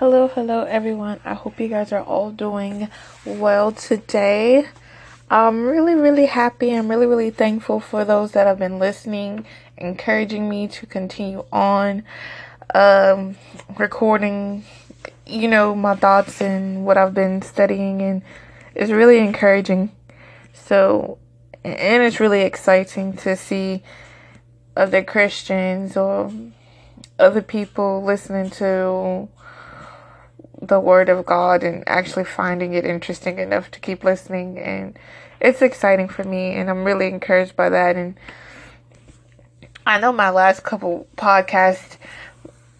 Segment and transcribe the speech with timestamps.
[0.00, 1.20] Hello, hello, everyone.
[1.26, 2.88] I hope you guys are all doing
[3.26, 4.64] well today.
[5.28, 6.74] I'm really, really happy.
[6.74, 9.44] I'm really, really thankful for those that have been listening,
[9.76, 12.02] encouraging me to continue on,
[12.74, 13.36] um,
[13.78, 14.64] recording,
[15.26, 18.22] you know, my thoughts and what I've been studying, and
[18.74, 19.90] it's really encouraging.
[20.54, 21.18] So,
[21.62, 23.82] and it's really exciting to see
[24.74, 26.32] other Christians or
[27.18, 29.28] other people listening to
[30.70, 34.96] the word of God and actually finding it interesting enough to keep listening and
[35.40, 38.14] it's exciting for me and I'm really encouraged by that and
[39.84, 41.96] I know my last couple podcasts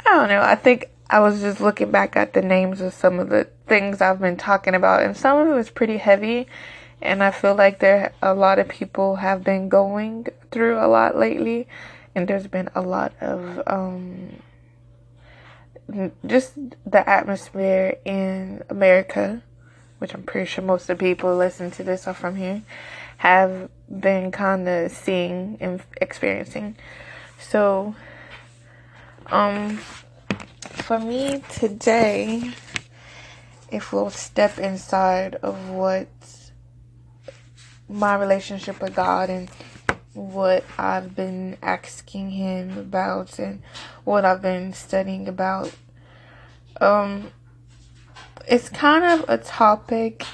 [0.07, 3.19] I don't know I think I was just looking back at the names of some
[3.19, 6.47] of the things I've been talking about and some of it was pretty heavy
[7.03, 11.19] and I feel like there a lot of people have been going through a lot
[11.19, 11.67] lately
[12.15, 14.37] and there's been a lot of um
[16.27, 16.55] just
[16.85, 19.43] the atmosphere in America,
[19.99, 22.63] which I'm pretty sure most of the people listening to this are from here,
[23.19, 26.77] have been kind of seeing and experiencing.
[27.39, 27.95] So,
[29.27, 29.79] um,
[30.61, 32.53] for me today,
[33.71, 36.09] if we'll step inside of what
[37.89, 39.51] my relationship with God and
[40.15, 43.63] what I've been asking him about and
[44.05, 45.73] what I've been studying about.
[46.81, 47.31] Um,
[48.49, 50.25] it's kind of a topic.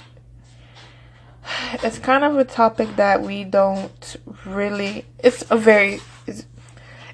[1.82, 5.04] It's kind of a topic that we don't really.
[5.18, 6.00] It's a very.
[6.26, 6.46] It's,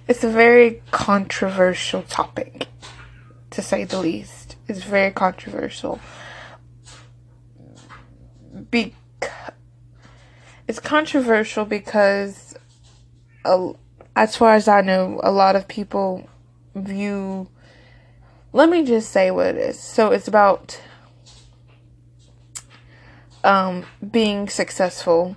[0.08, 2.66] it's a very controversial topic,
[3.50, 4.56] to say the least.
[4.68, 6.00] It's very controversial.
[8.70, 8.94] Be,
[10.66, 12.51] it's controversial because
[13.44, 16.28] as far as I know, a lot of people
[16.74, 17.48] view.
[18.52, 19.78] Let me just say what it is.
[19.78, 20.80] So it's about
[23.44, 25.36] um, being successful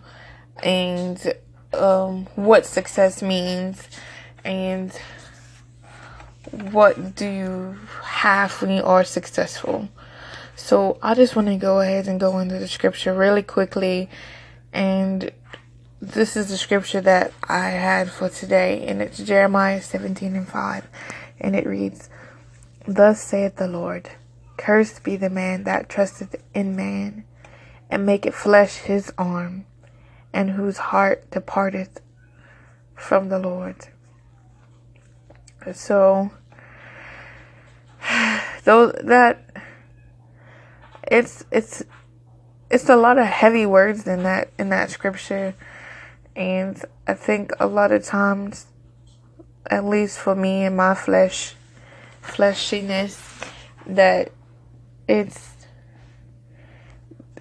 [0.62, 1.34] and
[1.74, 3.88] um, what success means
[4.44, 4.92] and
[6.52, 9.90] what do you have when you are successful.
[10.56, 14.10] So I just want to go ahead and go into the scripture really quickly
[14.72, 15.32] and
[16.14, 20.88] this is the scripture that I had for today, and it's Jeremiah 17 and 5.
[21.40, 22.10] And it reads,
[22.88, 24.12] Thus saith the Lord,
[24.58, 27.26] Cursed be the man that trusteth in man,
[27.90, 29.66] and maketh flesh his arm,
[30.32, 32.02] and whose heart departeth
[32.94, 33.88] from the Lord.
[35.74, 36.30] So,
[38.64, 39.44] though that
[41.04, 41.84] it's it's
[42.70, 45.56] it's a lot of heavy words in that in that scripture
[46.36, 48.68] and I think a lot of times,
[49.70, 51.56] at least for me and my flesh,
[52.22, 53.20] fleshiness,
[53.86, 54.32] that
[55.08, 55.52] it's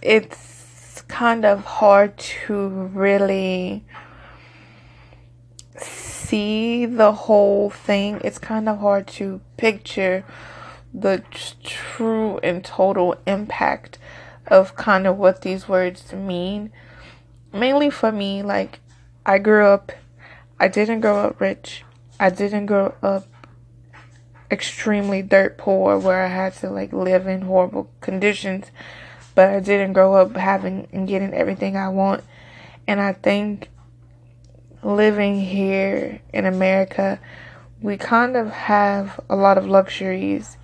[0.03, 3.85] it's kind of hard to really
[5.77, 8.21] see the whole thing.
[8.23, 10.25] It's kind of hard to picture
[10.93, 11.23] the
[11.65, 13.99] true and total impact
[14.47, 16.71] of kind of what these words mean.
[17.53, 18.81] Mainly for me, like
[19.27, 19.93] I grew up,
[20.61, 21.85] I didn't grow up rich.
[22.21, 23.27] I didn't grow up
[24.51, 28.67] extremely dirt poor where I had to like live in horrible conditions.
[29.35, 32.23] But I didn't grow up having and getting everything I want.
[32.87, 33.69] And I think
[34.83, 37.19] living here in America,
[37.81, 40.57] we kind of have a lot of luxuries.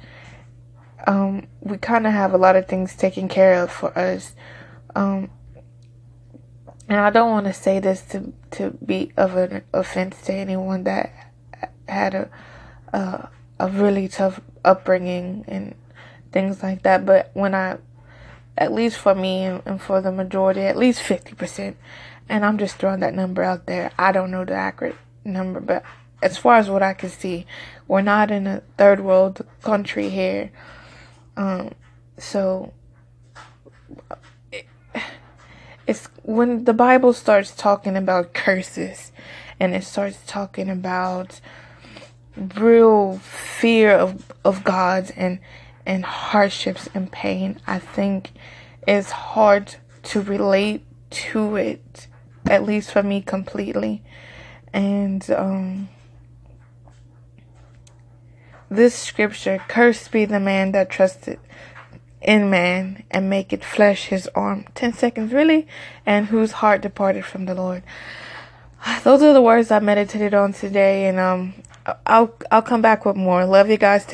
[1.07, 4.35] Um, we kind of have a lot of things taken care of for us.
[4.95, 5.31] Um,
[6.91, 10.85] and I don't want to say this to to be of an offense to anyone
[10.85, 11.33] that
[11.89, 12.31] had a
[12.93, 13.29] a,
[13.61, 15.77] a really tough upbringing and
[16.33, 17.07] things like that.
[17.07, 17.79] But when I,
[18.59, 21.77] at least for me and, and for the majority, at least fifty percent,
[22.29, 23.93] and I'm just throwing that number out there.
[23.97, 25.85] I don't know the accurate number, but
[26.21, 27.47] as far as what I can see,
[27.87, 30.51] we're not in a third world country here.
[31.37, 31.71] Um,
[32.19, 32.73] so
[35.87, 39.13] it's when the Bible starts talking about curses
[39.59, 41.41] and it starts talking about
[42.57, 45.39] real fear of of God and
[45.87, 48.31] and hardships and pain, I think
[48.87, 52.07] it's hard to relate to it,
[52.47, 54.03] at least for me completely.
[54.73, 55.89] And um
[58.71, 61.41] this scripture, cursed be the man that trusted
[62.21, 64.67] in man and make it flesh his arm.
[64.75, 65.67] 10 seconds, really?
[66.05, 67.83] And whose heart departed from the Lord.
[69.05, 71.55] Those are the words I meditated on today, and um,
[72.07, 73.45] I'll I'll come back with more.
[73.45, 74.07] Love you guys.